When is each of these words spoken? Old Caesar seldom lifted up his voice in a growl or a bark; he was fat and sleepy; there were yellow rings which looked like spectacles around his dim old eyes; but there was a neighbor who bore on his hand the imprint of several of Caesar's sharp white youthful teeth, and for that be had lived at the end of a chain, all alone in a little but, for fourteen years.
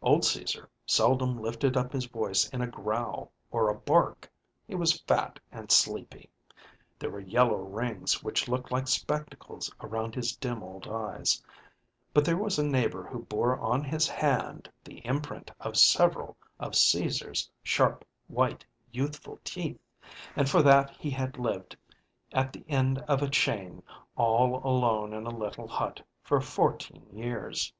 Old 0.00 0.24
Caesar 0.24 0.70
seldom 0.86 1.36
lifted 1.38 1.76
up 1.76 1.92
his 1.92 2.06
voice 2.06 2.48
in 2.48 2.62
a 2.62 2.66
growl 2.66 3.30
or 3.50 3.68
a 3.68 3.74
bark; 3.74 4.32
he 4.66 4.74
was 4.74 5.02
fat 5.02 5.38
and 5.52 5.70
sleepy; 5.70 6.30
there 6.98 7.10
were 7.10 7.20
yellow 7.20 7.58
rings 7.58 8.22
which 8.24 8.48
looked 8.48 8.70
like 8.72 8.88
spectacles 8.88 9.70
around 9.82 10.14
his 10.14 10.34
dim 10.34 10.62
old 10.62 10.88
eyes; 10.88 11.44
but 12.14 12.24
there 12.24 12.38
was 12.38 12.58
a 12.58 12.64
neighbor 12.64 13.04
who 13.04 13.24
bore 13.26 13.60
on 13.60 13.84
his 13.84 14.08
hand 14.08 14.66
the 14.82 15.04
imprint 15.04 15.50
of 15.60 15.76
several 15.76 16.38
of 16.58 16.74
Caesar's 16.74 17.50
sharp 17.62 18.02
white 18.28 18.64
youthful 18.90 19.38
teeth, 19.44 19.78
and 20.36 20.48
for 20.48 20.62
that 20.62 20.98
be 21.02 21.10
had 21.10 21.36
lived 21.38 21.76
at 22.32 22.50
the 22.50 22.64
end 22.66 22.98
of 23.00 23.20
a 23.22 23.28
chain, 23.28 23.82
all 24.16 24.56
alone 24.64 25.12
in 25.12 25.26
a 25.26 25.36
little 25.38 25.66
but, 25.66 26.00
for 26.22 26.40
fourteen 26.40 27.06
years. 27.12 27.74